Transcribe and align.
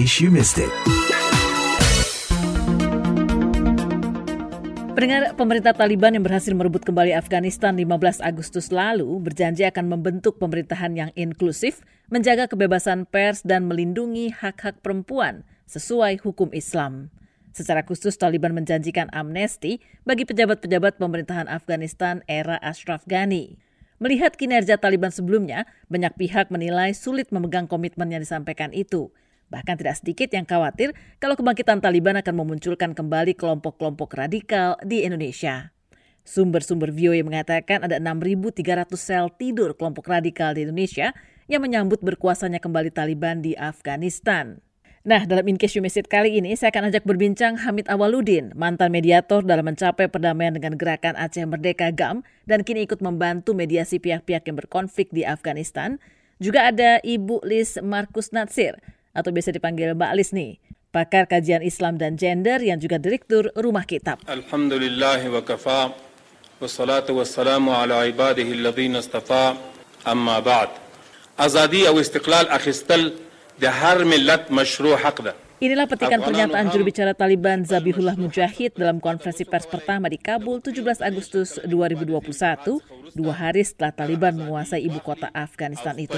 case 0.00 0.24
you 0.24 0.32
missed 0.32 0.56
it. 0.56 0.72
Pendengar 4.96 5.36
pemerintah 5.36 5.76
Taliban 5.76 6.16
yang 6.16 6.24
berhasil 6.24 6.52
merebut 6.56 6.88
kembali 6.88 7.12
Afghanistan 7.12 7.76
15 7.76 8.24
Agustus 8.24 8.72
lalu 8.72 9.20
berjanji 9.20 9.68
akan 9.68 9.92
membentuk 9.92 10.40
pemerintahan 10.40 10.96
yang 10.96 11.10
inklusif, 11.16 11.84
menjaga 12.08 12.48
kebebasan 12.48 13.04
pers 13.08 13.44
dan 13.44 13.68
melindungi 13.68 14.32
hak-hak 14.32 14.80
perempuan 14.80 15.44
sesuai 15.68 16.20
hukum 16.24 16.48
Islam. 16.56 17.12
Secara 17.52 17.84
khusus 17.84 18.16
Taliban 18.16 18.56
menjanjikan 18.56 19.12
amnesti 19.12 19.84
bagi 20.08 20.24
pejabat-pejabat 20.24 20.96
pemerintahan 20.96 21.48
Afghanistan 21.48 22.24
era 22.24 22.56
Ashraf 22.64 23.04
Ghani. 23.04 23.60
Melihat 24.00 24.36
kinerja 24.40 24.80
Taliban 24.80 25.12
sebelumnya, 25.12 25.68
banyak 25.92 26.16
pihak 26.16 26.48
menilai 26.48 26.96
sulit 26.96 27.28
memegang 27.28 27.68
komitmen 27.68 28.08
yang 28.08 28.24
disampaikan 28.24 28.72
itu. 28.72 29.12
Bahkan 29.50 29.82
tidak 29.82 29.98
sedikit 29.98 30.30
yang 30.30 30.46
khawatir 30.46 30.94
kalau 31.18 31.34
kebangkitan 31.34 31.82
Taliban 31.82 32.14
akan 32.14 32.34
memunculkan 32.38 32.94
kembali 32.94 33.34
kelompok-kelompok 33.34 34.14
radikal 34.14 34.78
di 34.86 35.02
Indonesia. 35.02 35.74
Sumber-sumber 36.22 36.94
VOA 36.94 37.26
mengatakan 37.26 37.82
ada 37.82 37.98
6.300 37.98 38.86
sel 38.94 39.26
tidur 39.34 39.74
kelompok 39.74 40.06
radikal 40.06 40.54
di 40.54 40.62
Indonesia 40.62 41.10
yang 41.50 41.66
menyambut 41.66 41.98
berkuasanya 41.98 42.62
kembali 42.62 42.94
Taliban 42.94 43.42
di 43.42 43.58
Afghanistan. 43.58 44.62
Nah, 45.00 45.24
dalam 45.24 45.48
In 45.48 45.56
Case 45.56 45.74
You 45.74 45.82
Missed 45.82 45.96
It 45.96 46.12
kali 46.12 46.36
ini, 46.36 46.52
saya 46.60 46.68
akan 46.76 46.92
ajak 46.92 47.08
berbincang 47.08 47.56
Hamid 47.64 47.88
Awaludin, 47.88 48.52
mantan 48.52 48.92
mediator 48.92 49.40
dalam 49.40 49.64
mencapai 49.64 50.12
perdamaian 50.12 50.52
dengan 50.52 50.76
gerakan 50.76 51.16
Aceh 51.16 51.40
Merdeka 51.48 51.88
GAM, 51.88 52.20
dan 52.44 52.60
kini 52.60 52.84
ikut 52.84 53.00
membantu 53.00 53.56
mediasi 53.56 53.96
pihak-pihak 53.96 54.44
yang 54.44 54.60
berkonflik 54.60 55.08
di 55.08 55.24
Afghanistan. 55.24 55.96
Juga 56.36 56.68
ada 56.68 57.00
Ibu 57.00 57.40
Lis 57.48 57.80
Markus 57.80 58.28
Natsir, 58.36 58.76
atau 59.14 59.30
biasa 59.30 59.54
dipanggil 59.54 59.94
Mbak 59.94 60.12
Lis 60.16 60.30
nih, 60.30 60.58
pakar 60.94 61.26
kajian 61.30 61.62
Islam 61.62 61.98
dan 61.98 62.18
gender 62.18 62.58
yang 62.62 62.78
juga 62.78 62.98
direktur 62.98 63.50
Rumah 63.54 63.86
Kitab. 63.86 64.22
Alhamdulillah 64.26 65.20
wa 65.30 65.42
kafa, 65.42 65.94
wassalatu 66.58 67.18
wassalamu 67.18 67.74
ala 67.74 68.06
ibadihi 68.06 68.54
alladhina 68.58 69.02
istafa, 69.02 69.58
amma 70.06 70.38
ba'd. 70.42 70.70
Azadi 71.40 71.88
atau 71.88 72.02
istiqlal 72.02 72.52
akhistal 72.52 73.30
Inilah 75.60 75.84
petikan 75.84 76.24
pernyataan 76.24 76.72
juru 76.72 76.88
bicara 76.88 77.12
Taliban 77.12 77.60
Zabihullah 77.60 78.16
Mujahid 78.16 78.72
dalam 78.72 78.96
konferensi 79.04 79.44
pers 79.44 79.68
pertama 79.68 80.08
di 80.08 80.16
Kabul 80.16 80.64
17 80.64 81.04
Agustus 81.04 81.60
2021, 81.68 82.80
dua 83.12 83.34
hari 83.36 83.60
setelah 83.60 83.92
Taliban 83.92 84.32
menguasai 84.32 84.80
ibu 84.80 84.96
kota 85.04 85.28
Afghanistan 85.36 85.92
itu. 86.00 86.16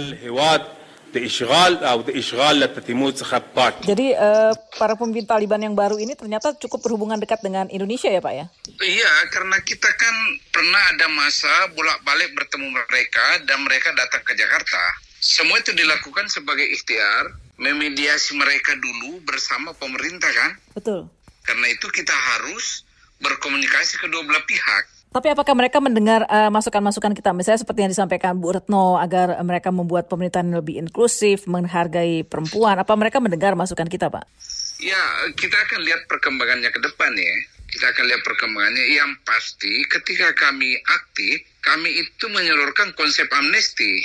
Jadi 3.85 4.17
uh, 4.17 4.57
para 4.81 4.97
pemimpin 4.97 5.29
Taliban 5.29 5.61
yang 5.61 5.77
baru 5.77 6.01
ini 6.01 6.17
ternyata 6.17 6.57
cukup 6.57 6.89
berhubungan 6.89 7.21
dekat 7.21 7.45
dengan 7.45 7.69
Indonesia 7.69 8.09
ya 8.09 8.25
Pak 8.25 8.35
ya? 8.35 8.47
Iya, 8.81 9.13
karena 9.29 9.61
kita 9.61 9.93
kan 9.93 10.15
pernah 10.49 10.83
ada 10.97 11.07
masa 11.13 11.53
bolak-balik 11.77 12.33
bertemu 12.33 12.73
mereka 12.73 13.45
dan 13.45 13.61
mereka 13.61 13.93
datang 13.93 14.25
ke 14.25 14.33
Jakarta 14.33 14.81
semua 15.23 15.63
itu 15.63 15.71
dilakukan 15.71 16.27
sebagai 16.27 16.67
ikhtiar 16.67 17.31
memediasi 17.55 18.35
mereka 18.35 18.75
dulu 18.75 19.23
bersama 19.23 19.71
pemerintah 19.71 20.27
kan? 20.35 20.59
Betul. 20.75 21.07
Karena 21.47 21.71
itu 21.71 21.87
kita 21.95 22.11
harus 22.11 22.83
berkomunikasi 23.23 24.03
kedua 24.03 24.27
belah 24.27 24.43
pihak. 24.43 24.85
Tapi 25.13 25.29
apakah 25.29 25.53
mereka 25.53 25.77
mendengar 25.77 26.25
eh, 26.25 26.49
masukan-masukan 26.49 27.13
kita, 27.13 27.37
misalnya 27.37 27.61
seperti 27.61 27.85
yang 27.85 27.93
disampaikan 27.93 28.33
Bu 28.41 28.57
Retno, 28.57 28.97
agar 28.97 29.37
mereka 29.45 29.69
membuat 29.69 30.09
pemerintahan 30.09 30.49
yang 30.49 30.65
lebih 30.65 30.81
inklusif, 30.81 31.45
menghargai 31.45 32.25
perempuan? 32.25 32.81
Apa 32.81 32.97
mereka 32.97 33.21
mendengar 33.21 33.53
masukan 33.53 33.85
kita, 33.85 34.09
Pak? 34.09 34.25
Ya, 34.81 34.99
kita 35.37 35.55
akan 35.69 35.85
lihat 35.85 36.09
perkembangannya 36.09 36.73
ke 36.73 36.81
depan 36.81 37.13
ya. 37.13 37.37
Kita 37.69 37.93
akan 37.93 38.05
lihat 38.09 38.25
perkembangannya. 38.25 38.85
Yang 38.89 39.21
pasti, 39.29 39.85
ketika 39.93 40.33
kami 40.33 40.81
aktif, 40.81 41.45
kami 41.61 41.93
itu 41.93 42.25
menyalurkan 42.33 42.97
konsep 42.97 43.29
amnesti 43.29 44.01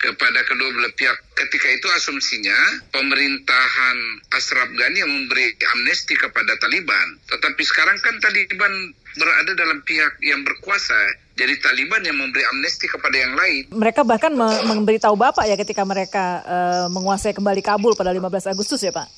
kepada 0.00 0.40
kedua 0.48 0.72
belah 0.72 0.92
pihak. 0.96 1.16
Ketika 1.36 1.68
itu 1.68 1.86
asumsinya 1.92 2.56
pemerintahan 2.88 3.96
Ashraf 4.32 4.72
Ghani 4.72 5.04
yang 5.04 5.12
memberi 5.12 5.52
amnesti 5.76 6.16
kepada 6.16 6.56
Taliban. 6.56 7.20
Tetapi 7.28 7.62
sekarang 7.62 8.00
kan 8.00 8.16
Taliban 8.24 8.96
berada 9.20 9.52
dalam 9.52 9.84
pihak 9.84 10.16
yang 10.24 10.40
berkuasa. 10.40 10.96
Jadi 11.36 11.56
Taliban 11.60 12.04
yang 12.04 12.16
memberi 12.16 12.44
amnesti 12.48 12.88
kepada 12.88 13.16
yang 13.16 13.32
lain. 13.36 13.68
Mereka 13.72 14.04
bahkan 14.04 14.32
memberitahu 14.36 15.16
Bapak 15.16 15.44
ya 15.48 15.56
ketika 15.56 15.84
mereka 15.84 16.44
uh, 16.44 16.86
menguasai 16.92 17.36
kembali 17.36 17.60
Kabul 17.60 17.96
pada 17.96 18.12
15 18.12 18.52
Agustus 18.52 18.80
ya 18.80 18.92
Pak? 18.92 19.08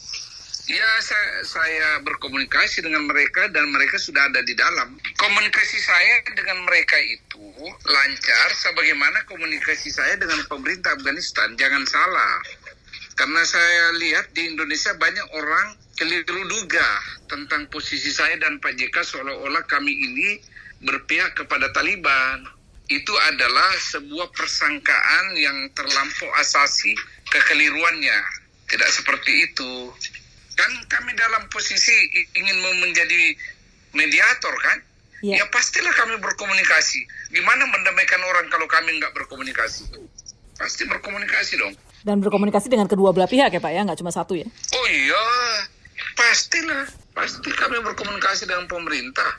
Ya, 0.71 0.87
saya, 1.03 1.43
saya 1.43 1.89
berkomunikasi 2.07 2.87
dengan 2.87 3.11
mereka 3.11 3.51
dan 3.51 3.67
mereka 3.75 3.99
sudah 3.99 4.31
ada 4.31 4.47
di 4.47 4.55
dalam. 4.55 4.95
Komunikasi 5.19 5.79
saya 5.83 6.23
dengan 6.23 6.63
mereka 6.63 6.95
itu 7.03 7.43
lancar 7.83 8.49
sebagaimana 8.55 9.27
komunikasi 9.27 9.91
saya 9.91 10.15
dengan 10.15 10.39
pemerintah 10.47 10.95
Afghanistan. 10.95 11.59
Jangan 11.59 11.83
salah. 11.83 12.47
Karena 13.19 13.43
saya 13.43 13.91
lihat 13.99 14.31
di 14.39 14.55
Indonesia 14.55 14.95
banyak 14.95 15.35
orang 15.35 15.67
keliru 15.99 16.47
duga 16.47 16.91
tentang 17.27 17.67
posisi 17.67 18.15
saya 18.15 18.39
dan 18.39 18.63
Pak 18.63 18.79
JK 18.79 18.95
seolah-olah 19.03 19.67
kami 19.67 19.91
ini 19.91 20.39
berpihak 20.79 21.43
kepada 21.43 21.75
Taliban. 21.75 22.47
Itu 22.87 23.11
adalah 23.35 23.75
sebuah 23.83 24.31
persangkaan 24.31 25.35
yang 25.35 25.75
terlampau 25.75 26.31
asasi 26.39 26.95
kekeliruannya. 27.35 28.47
Tidak 28.71 28.91
seperti 28.95 29.51
itu 29.51 29.91
kan 30.63 30.73
kami 30.87 31.11
dalam 31.19 31.43
posisi 31.51 31.91
ingin 32.39 32.57
menjadi 32.79 33.35
mediator 33.99 34.55
kan? 34.63 34.79
Ya. 35.23 35.39
ya 35.43 35.47
pastilah 35.51 35.91
kami 35.95 36.19
berkomunikasi. 36.19 36.99
Gimana 37.31 37.67
mendamaikan 37.71 38.23
orang 38.27 38.47
kalau 38.51 38.67
kami 38.67 38.99
nggak 38.99 39.15
berkomunikasi? 39.15 39.87
Pasti 40.59 40.83
berkomunikasi 40.87 41.59
dong. 41.59 41.75
Dan 42.03 42.19
berkomunikasi 42.19 42.67
dengan 42.67 42.91
kedua 42.91 43.15
belah 43.15 43.31
pihak 43.31 43.55
ya 43.55 43.61
pak 43.63 43.73
ya? 43.75 43.87
Nggak 43.87 43.99
cuma 44.03 44.11
satu 44.11 44.35
ya? 44.35 44.47
Oh 44.75 44.87
iya. 44.91 45.27
Pastilah. 46.19 46.87
Pasti 47.15 47.51
kami 47.55 47.79
berkomunikasi 47.83 48.51
dengan 48.51 48.67
pemerintah. 48.67 49.39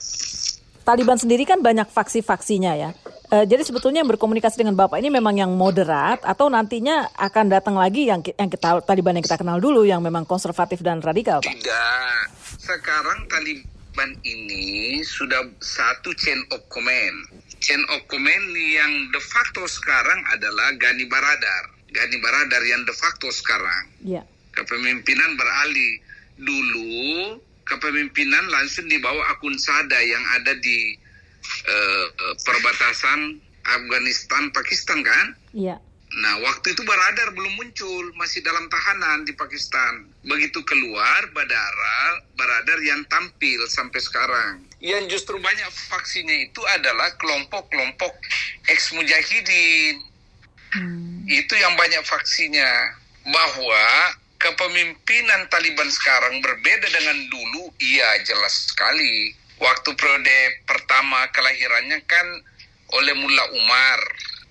Taliban 0.83 1.15
sendiri 1.15 1.47
kan 1.47 1.59
banyak 1.59 1.87
faksi-faksinya 1.91 2.71
ya. 2.75 2.89
E, 3.33 3.49
jadi 3.49 3.65
sebetulnya 3.65 4.05
yang 4.05 4.11
berkomunikasi 4.13 4.61
dengan 4.61 4.77
Bapak 4.77 5.01
ini 5.01 5.09
memang 5.09 5.33
yang 5.33 5.49
moderat 5.57 6.21
atau 6.21 6.53
nantinya 6.53 7.09
akan 7.17 7.49
datang 7.49 7.73
lagi 7.73 8.05
yang 8.05 8.21
yang 8.21 8.45
kita 8.45 8.85
Taliban 8.85 9.17
yang 9.17 9.25
kita 9.25 9.41
kenal 9.41 9.57
dulu 9.57 9.81
yang 9.81 10.05
memang 10.05 10.21
konservatif 10.21 10.85
dan 10.85 11.01
radikal, 11.01 11.41
Pak? 11.41 11.49
Tidak. 11.49 12.23
Sekarang 12.61 13.25
Taliban 13.25 14.13
ini 14.21 15.01
sudah 15.01 15.49
satu 15.57 16.13
chain 16.13 16.45
of 16.53 16.61
command. 16.69 17.41
Chain 17.57 17.81
of 17.89 18.05
command 18.05 18.45
yang 18.53 19.09
de 19.09 19.21
facto 19.25 19.65
sekarang 19.65 20.21
adalah 20.29 20.69
Gani 20.77 21.09
Baradar. 21.09 21.73
Gani 21.89 22.21
Baradar 22.21 22.61
yang 22.61 22.85
de 22.85 22.93
facto 22.93 23.33
sekarang. 23.33 23.89
Iya. 24.05 24.21
Kepemimpinan 24.53 25.33
beralih 25.33 25.93
dulu 26.37 27.41
kepemimpinan 27.65 28.45
langsung 28.53 28.85
di 28.85 29.01
bawah 29.01 29.25
akun 29.33 29.57
Sada 29.57 29.97
yang 30.05 30.21
ada 30.37 30.53
di 30.61 31.01
uh, 31.67 32.05
perbatasan 32.43 33.39
Afghanistan 33.63 34.51
Pakistan 34.51 34.99
kan? 35.03 35.25
Iya. 35.55 35.77
Nah, 36.13 36.45
waktu 36.45 36.77
itu 36.77 36.85
Baradar 36.85 37.33
belum 37.33 37.57
muncul, 37.57 38.13
masih 38.21 38.45
dalam 38.45 38.69
tahanan 38.69 39.25
di 39.25 39.33
Pakistan. 39.33 40.05
Begitu 40.21 40.61
keluar, 40.61 41.25
Badara, 41.33 42.21
Baradar 42.37 42.77
yang 42.85 43.01
tampil 43.09 43.65
sampai 43.65 43.97
sekarang. 43.97 44.61
Yang 44.77 45.17
justru 45.17 45.41
banyak 45.41 45.69
vaksinya 45.89 46.35
itu 46.37 46.61
adalah 46.77 47.09
kelompok-kelompok 47.17 48.13
ex-mujahidin. 48.69 50.05
Hmm. 50.77 51.25
Itu 51.25 51.57
yang 51.57 51.73
banyak 51.73 52.05
vaksinya. 52.05 52.93
Bahwa 53.23 53.85
kepemimpinan 54.37 55.49
Taliban 55.49 55.89
sekarang 55.89 56.45
berbeda 56.45 56.93
dengan 56.93 57.17
dulu, 57.31 57.73
iya 57.81 58.21
jelas 58.21 58.69
sekali. 58.69 59.33
Waktu 59.61 59.89
periode 59.95 60.37
pertama 60.65 61.29
kelahirannya 61.31 62.01
kan 62.05 62.27
oleh 62.93 63.13
Mullah 63.17 63.47
Umar, 63.53 63.99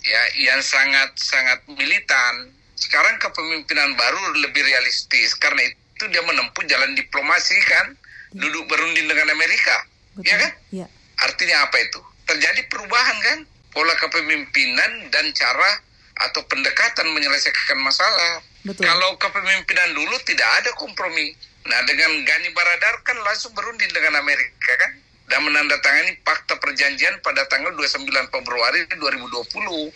ya, 0.03 0.23
yang 0.51 0.61
sangat 0.63 1.15
sangat 1.19 1.63
militan. 1.71 2.51
Sekarang 2.75 3.19
kepemimpinan 3.23 3.95
baru 3.95 4.43
lebih 4.43 4.63
realistis 4.67 5.39
karena 5.39 5.63
itu 5.63 6.05
dia 6.11 6.23
menempuh 6.27 6.63
jalan 6.67 6.99
diplomasi 6.99 7.55
kan, 7.67 7.95
duduk 8.35 8.67
berunding 8.67 9.07
dengan 9.07 9.31
Amerika, 9.31 9.87
Betul. 10.19 10.27
ya 10.27 10.37
kan? 10.39 10.53
Ya. 10.75 10.87
Artinya 11.23 11.71
apa 11.71 11.77
itu? 11.79 12.01
Terjadi 12.27 12.67
perubahan 12.67 13.17
kan, 13.23 13.39
pola 13.71 13.95
kepemimpinan 14.01 15.13
dan 15.15 15.31
cara 15.37 15.71
atau 16.19 16.43
pendekatan 16.51 17.07
menyelesaikan 17.15 17.79
masalah 17.83 18.43
Betul. 18.63 18.87
Kalau 18.87 19.19
kepemimpinan 19.19 19.91
dulu 19.91 20.15
tidak 20.23 20.47
ada 20.63 20.71
kompromi. 20.79 21.35
Nah 21.63 21.81
dengan 21.87 22.11
Gani 22.27 22.49
Baradar 22.55 22.95
kan 23.07 23.17
langsung 23.23 23.55
berunding 23.55 23.91
dengan 23.91 24.19
Amerika 24.19 24.73
kan 24.79 24.93
dan 25.31 25.41
menandatangani 25.47 26.19
fakta 26.27 26.59
perjanjian 26.59 27.23
pada 27.23 27.47
tanggal 27.49 27.73
29 27.75 28.09
Februari 28.29 28.85
2020. 28.91 29.93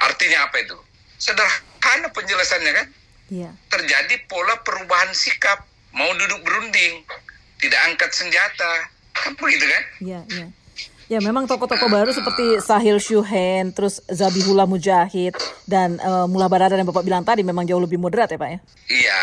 Artinya 0.00 0.48
apa 0.48 0.56
itu? 0.64 0.78
Sederhana 1.20 2.08
penjelasannya 2.14 2.72
kan? 2.72 2.86
yeah. 3.30 3.54
terjadi 3.70 4.26
pola 4.26 4.58
perubahan 4.60 5.14
sikap, 5.14 5.64
mau 5.94 6.10
duduk 6.18 6.42
berunding, 6.42 7.06
tidak 7.62 7.80
angkat 7.88 8.10
senjata, 8.12 8.90
kan 9.14 9.32
begitu 9.38 9.64
kan? 9.64 9.82
Iya, 10.02 10.20
iya. 10.34 10.48
Ya 11.10 11.18
memang 11.18 11.50
tokoh-tokoh 11.50 11.90
baru 11.90 12.14
seperti 12.14 12.62
Sahil 12.62 13.02
Shuhen, 13.02 13.74
terus 13.74 13.98
Zabihullah 14.06 14.70
Mujahid, 14.70 15.34
dan 15.66 15.98
uh, 15.98 16.30
Mullah 16.30 16.46
Barada 16.46 16.78
yang 16.78 16.86
Bapak 16.86 17.02
bilang 17.02 17.26
tadi 17.26 17.42
memang 17.42 17.66
jauh 17.66 17.82
lebih 17.82 17.98
moderat 17.98 18.30
ya 18.30 18.38
Pak 18.38 18.50
ya? 18.50 18.58
Iya, 18.86 19.22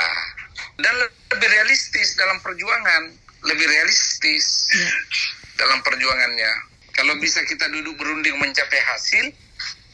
dan 0.84 0.96
lebih 1.34 1.48
realistis 1.52 2.16
dalam 2.16 2.40
perjuangan, 2.40 3.12
lebih 3.48 3.68
realistis 3.68 4.72
ya. 4.72 4.90
dalam 5.60 5.80
perjuangannya. 5.84 6.52
Kalau 6.96 7.14
bisa 7.22 7.46
kita 7.46 7.70
duduk 7.70 7.94
berunding 8.00 8.36
mencapai 8.42 8.82
hasil, 8.96 9.30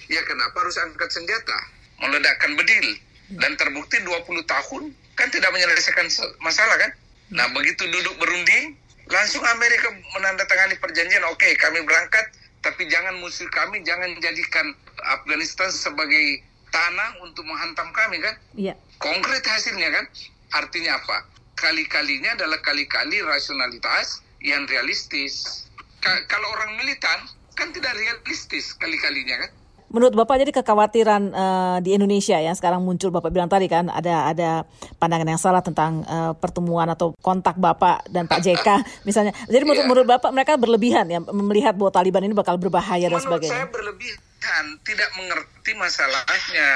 ya 0.08 0.22
kenapa 0.24 0.56
harus 0.64 0.78
angkat 0.80 1.10
senjata, 1.12 1.58
meledakkan 2.00 2.56
bedil, 2.56 2.88
ya. 3.34 3.44
dan 3.44 3.60
terbukti 3.60 4.00
20 4.02 4.46
tahun 4.46 4.84
kan 5.14 5.28
tidak 5.30 5.52
menyelesaikan 5.52 6.08
masalah 6.40 6.78
kan? 6.80 6.92
Nah 7.34 7.50
begitu 7.52 7.86
duduk 7.90 8.16
berunding, 8.22 8.78
Langsung 9.12 9.44
Amerika 9.44 9.92
menandatangani 10.16 10.80
perjanjian, 10.80 11.28
oke 11.28 11.36
okay, 11.36 11.52
kami 11.60 11.84
berangkat, 11.84 12.24
tapi 12.64 12.88
jangan 12.88 13.20
musuh 13.20 13.48
kami, 13.52 13.84
jangan 13.84 14.16
jadikan 14.24 14.72
Afghanistan 15.20 15.68
sebagai 15.76 16.40
tanah 16.72 17.20
untuk 17.20 17.44
menghantam 17.44 17.92
kami 17.92 18.24
kan? 18.24 18.36
Iya. 18.56 18.80
Konkret 19.04 19.44
hasilnya 19.44 19.92
kan? 19.92 20.06
Artinya 20.54 21.02
apa? 21.02 21.26
Kali-kalinya 21.58 22.38
adalah 22.38 22.62
kali-kali 22.62 23.22
rasionalitas 23.26 24.22
yang 24.42 24.70
realistis. 24.70 25.66
Ka 26.02 26.12
kalau 26.30 26.46
orang 26.54 26.78
militan 26.78 27.26
kan 27.58 27.70
tidak 27.74 27.94
realistis 27.98 28.74
kali-kalinya 28.78 29.48
kan? 29.48 29.52
Menurut 29.94 30.18
Bapak 30.18 30.42
jadi 30.42 30.50
kekhawatiran 30.50 31.24
uh, 31.38 31.78
di 31.78 31.94
Indonesia 31.94 32.34
ya 32.42 32.50
sekarang 32.58 32.82
muncul 32.82 33.14
Bapak 33.14 33.30
bilang 33.30 33.46
tadi 33.46 33.70
kan 33.70 33.94
ada 33.94 34.34
ada 34.34 34.66
pandangan 34.98 35.38
yang 35.38 35.38
salah 35.38 35.62
tentang 35.62 36.02
uh, 36.10 36.34
pertemuan 36.34 36.90
atau 36.90 37.14
kontak 37.22 37.62
Bapak 37.62 38.10
dan 38.10 38.26
Pak 38.26 38.42
JK 38.42 38.68
misalnya. 39.08 39.38
Jadi 39.46 39.62
menurut, 39.62 39.86
yeah. 39.86 39.90
menurut 39.94 40.08
Bapak 40.10 40.34
mereka 40.34 40.58
berlebihan 40.58 41.06
ya 41.14 41.22
melihat 41.22 41.78
bahwa 41.78 41.94
Taliban 41.94 42.26
ini 42.26 42.34
bakal 42.34 42.58
berbahaya 42.58 43.06
menurut 43.06 43.22
dan 43.22 43.26
sebagainya. 43.30 43.54
Menurut 43.54 43.70
saya 43.70 43.78
berlebihan, 43.78 44.66
tidak 44.82 45.10
mengerti 45.14 45.72
masalahnya 45.78 46.70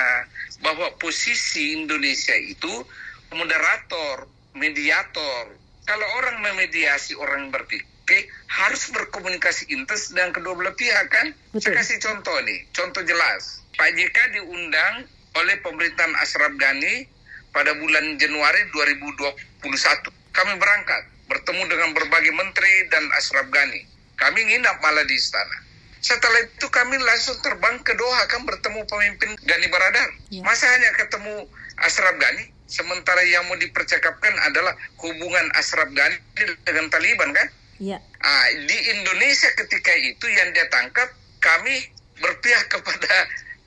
bahwa 0.61 0.87
posisi 1.01 1.73
Indonesia 1.73 2.37
itu 2.37 2.85
moderator, 3.33 4.27
mediator. 4.55 5.55
Kalau 5.87 6.07
orang 6.19 6.43
memediasi 6.43 7.15
orang 7.15 7.47
berpikir 7.47 8.27
harus 8.47 8.91
berkomunikasi 8.91 9.71
intens 9.71 10.11
dengan 10.11 10.35
kedua 10.35 10.53
belah 10.55 10.75
pihak 10.75 11.07
kan. 11.11 11.31
Betul. 11.51 11.71
Saya 11.75 11.83
kasih 11.83 11.97
contoh 12.03 12.37
nih, 12.43 12.59
contoh 12.75 13.03
jelas. 13.03 13.63
Pak 13.75 13.93
JK 13.95 14.17
diundang 14.35 15.07
oleh 15.37 15.55
pemerintahan 15.61 16.13
Ashraf 16.17 16.51
Ghani 16.57 17.07
pada 17.53 17.71
bulan 17.77 18.19
Januari 18.19 18.67
2021. 18.73 20.11
Kami 20.33 20.53
berangkat, 20.59 21.01
bertemu 21.29 21.63
dengan 21.69 21.89
berbagai 21.93 22.33
menteri 22.33 22.89
dan 22.89 23.05
Ashraf 23.15 23.47
Ghani. 23.47 23.85
Kami 24.17 24.39
nginap 24.49 24.81
malah 24.81 25.05
di 25.05 25.13
istana. 25.13 25.67
Setelah 26.01 26.45
itu 26.45 26.67
kami 26.69 26.97
langsung 27.01 27.37
terbang 27.41 27.77
ke 27.81 27.93
Doha 27.97 28.23
kan 28.29 28.45
bertemu 28.45 28.81
pemimpin 28.85 29.29
Ghani 29.45 29.67
Baradar. 29.69 30.09
Ya. 30.33 30.41
Masa 30.41 30.69
hanya 30.73 30.89
ketemu 30.97 31.45
Ashraf 31.81 32.17
Ghani? 32.17 32.56
Sementara 32.67 33.23
yang 33.23 33.47
mau 33.47 33.55
dipercakapkan 33.55 34.33
adalah 34.43 34.75
hubungan 34.99 35.47
Ashraf 35.55 35.87
Ghani 35.95 36.19
dengan 36.67 36.91
Taliban 36.91 37.31
kan? 37.31 37.47
Ya. 37.79 38.03
Ah, 38.19 38.47
di 38.53 38.77
Indonesia 38.91 39.47
ketika 39.55 39.93
itu 39.95 40.27
yang 40.27 40.51
dia 40.51 40.67
tangkap 40.67 41.07
kami 41.39 41.87
berpihak 42.19 42.67
kepada 42.75 43.13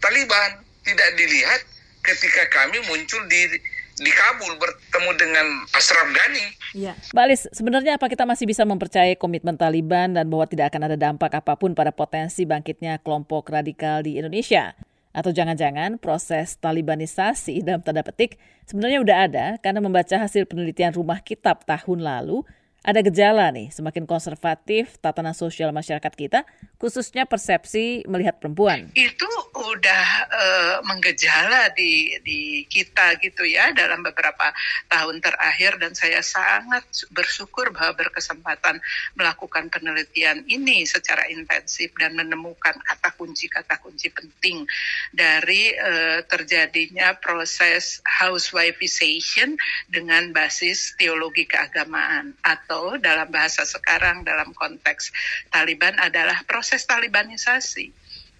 Taliban 0.04 0.60
tidak 0.84 1.08
dilihat 1.16 1.60
ketika 2.04 2.48
kami 2.52 2.80
muncul 2.88 3.20
di 3.28 3.60
di 4.00 4.08
Kabul 4.08 4.56
bertemu 4.56 5.10
dengan 5.20 5.46
Ashraf 5.76 6.08
Ghani. 6.08 6.44
Ya. 6.72 6.96
Balis, 7.12 7.44
sebenarnya 7.52 8.00
apa 8.00 8.08
kita 8.08 8.24
masih 8.24 8.48
bisa 8.48 8.64
mempercayai 8.64 9.12
komitmen 9.20 9.60
Taliban 9.60 10.16
dan 10.16 10.24
bahwa 10.32 10.48
tidak 10.48 10.72
akan 10.72 10.88
ada 10.88 10.96
dampak 10.96 11.28
apa 11.36 11.52
pun 11.60 11.76
pada 11.76 11.92
potensi 11.92 12.48
bangkitnya 12.48 13.04
kelompok 13.04 13.52
radikal 13.52 14.00
di 14.00 14.16
Indonesia? 14.16 14.72
Atau 15.10 15.34
jangan-jangan 15.34 15.98
proses 15.98 16.54
Talibanisasi 16.62 17.66
dalam 17.66 17.82
tanda 17.82 18.06
petik 18.06 18.38
sebenarnya 18.66 19.02
udah 19.02 19.16
ada 19.26 19.46
karena 19.58 19.82
membaca 19.82 20.14
hasil 20.14 20.46
penelitian 20.46 20.94
rumah 20.94 21.18
kitab 21.18 21.66
tahun 21.66 22.02
lalu 22.02 22.46
ada 22.80 23.00
gejala 23.04 23.52
nih, 23.52 23.68
semakin 23.68 24.08
konservatif 24.08 24.96
tatanan 25.04 25.36
sosial 25.36 25.68
masyarakat 25.68 26.12
kita, 26.16 26.48
khususnya 26.80 27.28
persepsi 27.28 28.08
melihat 28.08 28.40
perempuan. 28.40 28.88
Itu 28.96 29.28
udah 29.52 30.06
uh, 30.30 30.76
menggejala 30.88 31.76
di 31.76 32.16
di 32.24 32.64
kita 32.64 33.20
gitu 33.20 33.44
ya 33.44 33.76
dalam 33.76 34.00
beberapa 34.00 34.52
tahun 34.88 35.20
terakhir 35.20 35.76
dan 35.76 35.92
saya 35.92 36.24
sangat 36.24 36.86
bersyukur 37.12 37.68
bahwa 37.74 38.00
berkesempatan 38.00 38.80
melakukan 39.18 39.68
penelitian 39.68 40.46
ini 40.48 40.88
secara 40.88 41.28
intensif 41.28 41.92
dan 42.00 42.16
menemukan 42.16 42.78
kata 42.80 43.12
kunci-kata 43.20 43.76
kunci 43.84 44.08
penting 44.08 44.64
dari 45.12 45.76
uh, 45.76 46.24
terjadinya 46.24 47.12
proses 47.20 48.00
housewifeization 48.06 49.60
dengan 49.92 50.32
basis 50.32 50.96
teologi 50.96 51.44
keagamaan 51.44 52.32
atau 52.40 52.69
atau 52.70 52.94
dalam 53.02 53.26
bahasa 53.34 53.66
sekarang 53.66 54.22
dalam 54.22 54.54
konteks 54.54 55.10
Taliban 55.50 55.98
adalah 55.98 56.38
proses 56.46 56.86
Talibanisasi. 56.86 57.90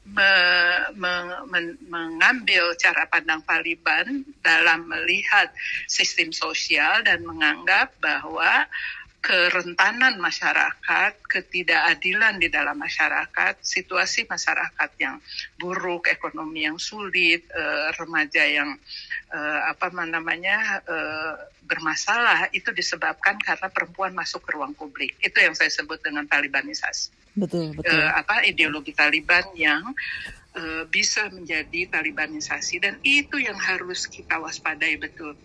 Me, 0.06 0.32
me, 0.94 1.12
men, 1.50 1.74
mengambil 1.90 2.78
cara 2.78 3.10
pandang 3.10 3.42
Taliban 3.42 4.22
dalam 4.38 4.86
melihat 4.86 5.50
sistem 5.90 6.30
sosial 6.30 7.02
dan 7.02 7.26
menganggap 7.26 7.90
bahwa 7.98 8.70
kerentanan 9.20 10.16
masyarakat, 10.16 11.12
ketidakadilan 11.28 12.40
di 12.40 12.48
dalam 12.48 12.80
masyarakat, 12.80 13.60
situasi 13.60 14.24
masyarakat 14.24 14.90
yang 14.96 15.20
buruk, 15.60 16.08
ekonomi 16.08 16.64
yang 16.64 16.80
sulit, 16.80 17.44
uh, 17.52 17.92
remaja 18.00 18.40
yang 18.48 18.80
uh, 19.28 19.60
apa 19.68 19.92
namanya 19.92 20.80
uh, 20.88 21.36
bermasalah 21.68 22.48
itu 22.56 22.72
disebabkan 22.72 23.36
karena 23.44 23.68
perempuan 23.68 24.16
masuk 24.16 24.40
ke 24.40 24.56
ruang 24.56 24.72
publik. 24.72 25.12
Itu 25.20 25.36
yang 25.38 25.52
saya 25.52 25.68
sebut 25.68 26.00
dengan 26.00 26.24
Talibanisasi. 26.24 27.12
Betul, 27.36 27.76
betul. 27.76 27.94
Apa 28.10 28.42
ideologi 28.42 28.90
Taliban 28.90 29.46
yang 29.54 29.94
bisa 30.90 31.30
menjadi 31.30 31.86
Talibanisasi 31.86 32.82
dan 32.82 32.98
itu 33.06 33.38
yang 33.38 33.54
harus 33.54 34.10
kita 34.10 34.42
waspadai 34.42 34.98
betul 34.98 35.38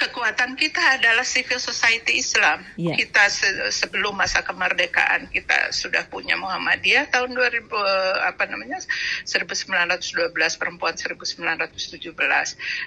kekuatan 0.00 0.56
kita 0.56 0.96
adalah 0.96 1.20
civil 1.28 1.60
society 1.60 2.16
Islam. 2.16 2.64
Yeah. 2.80 2.96
Kita 2.96 3.28
se 3.28 3.68
sebelum 3.68 4.16
masa 4.16 4.40
kemerdekaan 4.40 5.28
kita 5.28 5.68
sudah 5.76 6.08
punya 6.08 6.40
Muhammadiyah 6.40 7.12
tahun 7.12 7.36
2000 7.36 7.68
apa 8.24 8.48
namanya 8.48 8.80
1912 9.28 10.32
perempuan 10.56 10.96
1917 10.96 12.16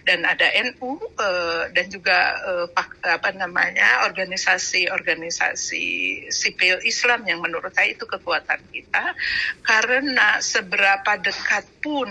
dan 0.09 0.25
ada 0.25 0.47
NU 0.65 0.97
uh, 0.97 0.97
eh, 1.21 1.69
dan 1.77 1.85
juga 1.93 2.17
uh, 2.41 2.65
apa 3.05 3.29
namanya 3.37 4.09
organisasi-organisasi 4.09 5.85
sipil 6.33 6.81
Islam 6.81 7.21
yang 7.29 7.45
menurut 7.45 7.69
saya 7.77 7.93
itu 7.93 8.09
kekuatan 8.09 8.59
kita 8.73 9.13
karena 9.61 10.41
seberapa 10.41 11.21
dekat 11.21 11.69
pun 11.83 12.09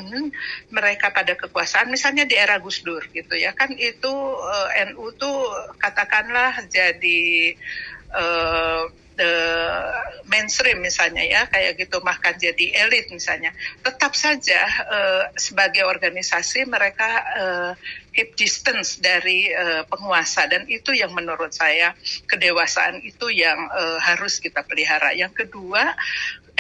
mereka 0.68 1.10
pada 1.10 1.34
kekuasaan 1.34 1.88
misalnya 1.88 2.28
di 2.28 2.36
era 2.36 2.60
Gus 2.60 2.84
Dur 2.84 3.02
gitu 3.10 3.34
ya 3.34 3.56
kan 3.56 3.72
itu 3.74 4.12
uh, 4.36 4.68
NU 4.92 5.08
tuh 5.16 5.48
katakanlah 5.80 6.68
jadi 6.68 7.56
uh, 8.12 8.84
the 9.16 9.34
mainstream 10.28 10.80
misalnya 10.80 11.20
ya 11.20 11.44
kayak 11.48 11.76
gitu 11.76 12.00
bahkan 12.00 12.32
jadi 12.36 12.84
elit 12.86 13.12
misalnya. 13.12 13.52
Tetap 13.84 14.16
saja 14.16 14.60
uh, 14.88 15.24
sebagai 15.36 15.84
organisasi 15.84 16.64
mereka 16.64 17.10
uh, 17.36 17.72
keep 18.12 18.36
distance 18.36 19.00
dari 19.00 19.52
uh, 19.52 19.84
penguasa. 19.88 20.48
Dan 20.48 20.68
itu 20.68 20.96
yang 20.96 21.12
menurut 21.12 21.52
saya 21.52 21.92
kedewasaan 22.28 23.00
itu 23.04 23.28
yang 23.32 23.68
uh, 23.72 24.00
harus 24.00 24.40
kita 24.40 24.64
pelihara. 24.64 25.12
Yang 25.12 25.44
kedua 25.44 25.92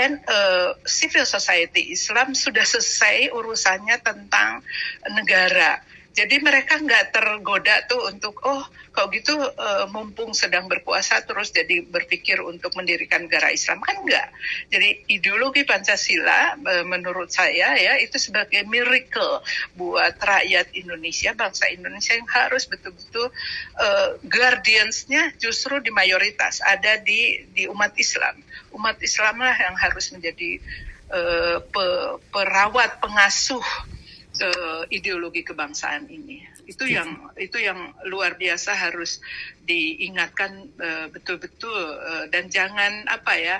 and 0.00 0.20
uh, 0.28 0.72
civil 0.88 1.28
society 1.28 1.92
Islam 1.92 2.32
sudah 2.32 2.64
selesai 2.64 3.28
urusannya 3.32 3.96
tentang 4.00 4.64
negara 5.12 5.80
jadi 6.12 6.44
mereka 6.44 6.76
nggak 6.76 7.16
tergoda 7.16 7.88
tuh 7.88 8.12
untuk 8.12 8.36
oh 8.44 8.60
kalau 8.92 9.08
gitu 9.08 9.32
uh, 9.32 9.88
mumpung 9.88 10.36
sedang 10.36 10.68
berpuasa 10.68 11.24
terus 11.24 11.48
jadi 11.48 11.88
berpikir 11.88 12.36
untuk 12.44 12.76
mendirikan 12.76 13.24
negara 13.24 13.48
Islam 13.48 13.80
kan 13.80 14.04
enggak. 14.04 14.28
Jadi 14.68 15.08
ideologi 15.08 15.64
Pancasila 15.64 16.60
uh, 16.60 16.84
menurut 16.84 17.32
saya 17.32 17.72
ya 17.80 17.96
itu 17.96 18.20
sebagai 18.20 18.60
miracle 18.68 19.40
buat 19.72 20.20
rakyat 20.20 20.76
Indonesia, 20.76 21.32
bangsa 21.32 21.72
Indonesia 21.72 22.12
yang 22.12 22.28
harus 22.28 22.68
betul-betul 22.68 23.32
uh, 23.80 24.20
guardiansnya 24.28 25.32
justru 25.40 25.80
di 25.80 25.88
mayoritas 25.88 26.60
ada 26.60 27.00
di 27.00 27.48
di 27.56 27.64
umat 27.72 27.96
Islam. 27.96 28.36
Umat 28.76 29.00
Islamlah 29.00 29.56
yang 29.56 29.76
harus 29.80 30.12
menjadi 30.12 30.60
uh, 31.08 31.64
pe, 31.64 31.84
perawat 32.28 33.00
pengasuh 33.00 33.64
uh, 34.40 34.82
ideologi 34.88 35.44
kebangsaan 35.44 36.08
ini. 36.08 36.40
Itu 36.64 36.88
yang 36.88 37.32
itu 37.36 37.60
yang 37.60 37.92
luar 38.08 38.40
biasa 38.40 38.72
harus 38.72 39.20
diingatkan 39.68 40.72
uh, 40.80 41.06
betul-betul 41.12 41.82
uh, 42.00 42.24
dan 42.32 42.48
jangan 42.48 43.04
apa 43.10 43.34
ya 43.36 43.58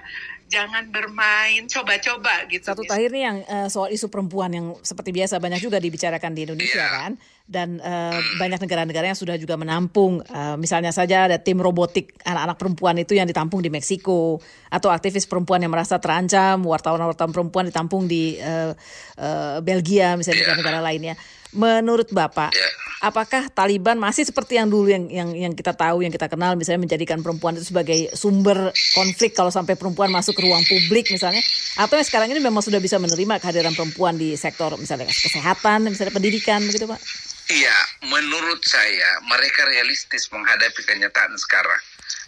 jangan 0.52 0.93
bermain 0.93 1.64
coba-coba 1.64 2.45
gitu. 2.49 2.69
Satu 2.73 2.85
terakhir 2.85 3.11
nih 3.12 3.25
yang 3.25 3.38
uh, 3.49 3.69
soal 3.73 3.88
isu 3.88 4.12
perempuan 4.12 4.52
yang 4.52 4.67
seperti 4.85 5.12
biasa 5.12 5.41
banyak 5.41 5.64
juga 5.64 5.81
dibicarakan 5.81 6.33
di 6.37 6.41
Indonesia 6.45 6.85
yeah. 6.85 6.93
kan 6.93 7.12
dan 7.50 7.82
uh, 7.82 8.16
banyak 8.38 8.62
negara-negara 8.62 9.12
yang 9.12 9.18
sudah 9.18 9.34
juga 9.34 9.58
menampung 9.58 10.22
uh, 10.30 10.54
misalnya 10.54 10.94
saja 10.94 11.26
ada 11.26 11.37
tim 11.42 11.58
robotik 11.58 12.14
anak-anak 12.22 12.56
perempuan 12.56 12.94
itu 13.02 13.18
yang 13.18 13.26
ditampung 13.26 13.58
di 13.58 13.68
Meksiko 13.68 14.38
atau 14.70 14.88
aktivis 14.94 15.26
perempuan 15.26 15.58
yang 15.61 15.75
merasa 15.75 15.99
terancam 15.99 16.62
wartawan-wartawan 16.62 17.34
perempuan 17.34 17.66
ditampung 17.68 18.06
di 18.06 18.38
uh, 18.38 18.72
uh, 19.18 19.58
Belgia 19.61 20.14
misalnya 20.14 20.49
yeah. 20.49 20.58
negara 20.58 20.80
lainnya. 20.80 21.14
Menurut 21.52 22.08
Bapak, 22.08 22.49
yeah. 22.49 22.72
apakah 23.04 23.52
Taliban 23.52 24.00
masih 24.00 24.25
seperti 24.25 24.56
yang 24.56 24.72
dulu 24.72 24.88
yang 24.88 25.04
yang 25.12 25.28
yang 25.37 25.52
kita 25.52 25.76
tahu, 25.76 26.00
yang 26.00 26.08
kita 26.08 26.32
kenal 26.32 26.56
misalnya 26.56 26.88
menjadikan 26.88 27.20
perempuan 27.20 27.61
itu 27.61 27.68
sebagai 27.68 28.08
sumber 28.16 28.72
konflik 28.96 29.37
kalau 29.37 29.52
sampai 29.52 29.76
perempuan 29.76 30.08
masuk 30.08 30.32
ke 30.32 30.49
ruang 30.49 30.64
publik 30.64 31.12
misalnya, 31.12 31.44
atau 31.76 32.00
yang 32.00 32.08
sekarang 32.08 32.32
ini 32.32 32.40
memang 32.40 32.64
sudah 32.64 32.80
bisa 32.80 32.96
menerima 32.96 33.37
kehadiran 33.37 33.76
perempuan 33.76 34.16
di 34.16 34.32
sektor 34.40 34.72
misalnya 34.80 35.12
kesehatan, 35.12 35.92
misalnya 35.92 36.16
pendidikan 36.16 36.64
begitu, 36.64 36.88
Pak? 36.88 37.32
Iya, 37.52 37.78
menurut 38.09 38.64
saya 38.64 39.21
mereka 39.28 39.68
realistis 39.68 40.32
menghadapi 40.32 40.88
kenyataan 40.88 41.37
sekarang. 41.37 41.80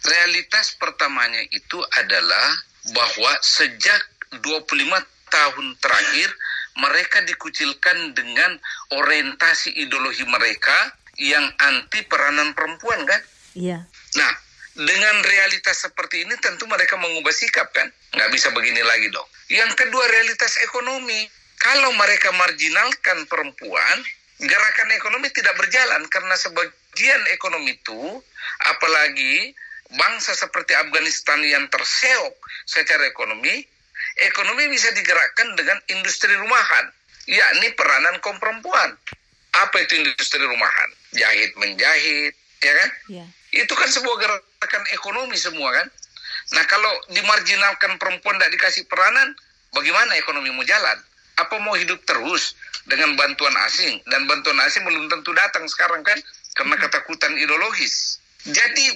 Realitas 0.05 0.77
pertamanya 0.77 1.41
itu 1.49 1.81
adalah 1.97 2.61
bahwa 2.93 3.33
sejak 3.41 4.01
25 4.45 5.01
tahun 5.33 5.67
terakhir 5.81 6.29
mereka 6.77 7.25
dikucilkan 7.25 8.13
dengan 8.13 8.61
orientasi 8.93 9.73
ideologi 9.73 10.21
mereka 10.29 10.93
yang 11.17 11.49
anti 11.57 12.05
peranan 12.05 12.53
perempuan 12.53 13.01
kan? 13.09 13.21
Iya. 13.57 13.81
Nah, 14.21 14.33
dengan 14.77 15.25
realitas 15.25 15.89
seperti 15.89 16.27
ini 16.27 16.37
tentu 16.37 16.69
mereka 16.69 17.01
mengubah 17.01 17.33
sikap 17.33 17.71
kan? 17.73 17.89
Nggak 18.13 18.29
bisa 18.29 18.53
begini 18.53 18.83
lagi 18.85 19.09
dong. 19.09 19.25
Yang 19.49 19.73
kedua 19.73 20.05
realitas 20.05 20.53
ekonomi. 20.61 21.25
Kalau 21.55 21.95
mereka 21.97 22.29
marginalkan 22.35 23.25
perempuan, 23.25 23.97
gerakan 24.39 24.89
ekonomi 24.95 25.31
tidak 25.31 25.55
berjalan 25.55 26.03
karena 26.11 26.35
sebagian 26.35 27.21
ekonomi 27.31 27.75
itu, 27.75 28.19
apalagi 28.67 29.55
bangsa 29.95 30.35
seperti 30.35 30.75
Afghanistan 30.75 31.39
yang 31.45 31.65
terseok 31.71 32.35
secara 32.67 33.07
ekonomi, 33.07 33.63
ekonomi 34.27 34.67
bisa 34.71 34.91
digerakkan 34.91 35.55
dengan 35.55 35.79
industri 35.91 36.33
rumahan, 36.35 36.91
yakni 37.29 37.71
peranan 37.77 38.19
kaum 38.19 38.35
perempuan. 38.41 38.97
Apa 39.55 39.87
itu 39.87 39.95
industri 40.03 40.43
rumahan? 40.43 40.89
Jahit 41.15 41.55
menjahit, 41.55 42.35
ya 42.59 42.73
kan? 42.75 42.89
Yeah. 43.07 43.27
Itu 43.55 43.71
kan 43.71 43.87
sebuah 43.87 44.19
gerakan 44.19 44.83
ekonomi 44.91 45.39
semua 45.39 45.71
kan? 45.71 45.87
Nah 46.59 46.63
kalau 46.67 46.91
dimarginalkan 47.15 47.95
perempuan 47.95 48.35
tidak 48.35 48.51
dikasih 48.59 48.83
peranan, 48.91 49.31
bagaimana 49.71 50.19
ekonomi 50.19 50.51
mau 50.51 50.67
jalan? 50.67 50.99
Apa 51.35 51.59
mau 51.59 51.75
hidup 51.75 51.99
terus 52.07 52.55
dengan 52.87 53.15
bantuan 53.19 53.53
asing? 53.67 53.99
Dan 54.07 54.23
bantuan 54.27 54.59
asing 54.63 54.87
belum 54.87 55.11
tentu 55.11 55.35
datang 55.35 55.67
sekarang 55.67 56.01
kan? 56.01 56.15
Karena 56.55 56.79
ketakutan 56.79 57.35
ideologis. 57.35 58.23
Jadi 58.45 58.95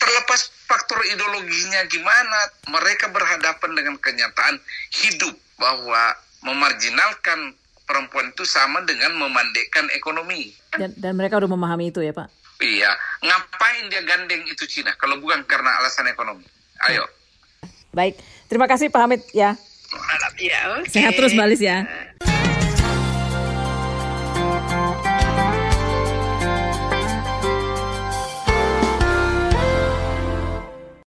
terlepas 0.00 0.48
faktor 0.64 1.00
ideologinya 1.08 1.84
gimana, 1.88 2.40
mereka 2.72 3.12
berhadapan 3.12 3.70
dengan 3.76 3.94
kenyataan 4.00 4.56
hidup 5.04 5.36
bahwa 5.60 6.16
memarginalkan 6.40 7.52
perempuan 7.84 8.32
itu 8.32 8.48
sama 8.48 8.80
dengan 8.88 9.12
memandekkan 9.18 9.88
ekonomi. 9.92 10.56
Dan, 10.72 10.96
dan 10.96 11.12
mereka 11.18 11.36
udah 11.36 11.50
memahami 11.50 11.92
itu 11.92 12.00
ya 12.00 12.16
Pak? 12.16 12.28
Iya, 12.60 12.92
ngapain 13.24 13.88
dia 13.88 14.04
gandeng 14.04 14.44
itu 14.44 14.68
Cina 14.68 14.92
kalau 15.00 15.16
bukan 15.16 15.44
karena 15.48 15.80
alasan 15.80 16.08
ekonomi? 16.08 16.44
Ayo. 16.88 17.04
Baik, 17.90 18.20
terima 18.46 18.70
kasih 18.70 18.92
Pak 18.92 19.00
Hamid 19.04 19.22
ya. 19.34 19.56
Ya, 20.40 20.80
okay. 20.80 20.88
Sehat 20.88 21.12
terus 21.18 21.36
Balis 21.36 21.60
ya. 21.60 21.84